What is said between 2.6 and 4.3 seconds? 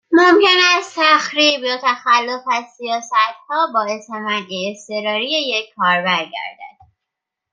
سیاستها، باعث